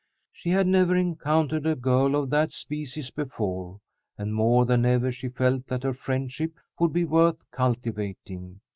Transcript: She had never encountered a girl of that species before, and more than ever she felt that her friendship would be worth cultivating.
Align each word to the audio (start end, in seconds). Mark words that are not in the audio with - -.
She 0.31 0.49
had 0.49 0.65
never 0.65 0.95
encountered 0.95 1.67
a 1.67 1.75
girl 1.75 2.15
of 2.15 2.31
that 2.31 2.51
species 2.51 3.11
before, 3.11 3.79
and 4.17 4.33
more 4.33 4.65
than 4.65 4.83
ever 4.83 5.11
she 5.11 5.29
felt 5.29 5.67
that 5.67 5.83
her 5.83 5.93
friendship 5.93 6.53
would 6.79 6.91
be 6.91 7.05
worth 7.05 7.45
cultivating. 7.51 8.61